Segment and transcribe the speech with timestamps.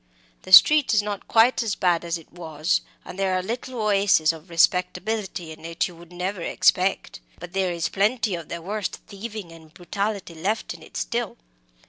[0.41, 4.33] The street is not quite as bad as it was; and there are little oases
[4.33, 7.19] of respectability in it you would never expect.
[7.37, 11.37] But there is plenty of the worst thieving and brutality left in it still.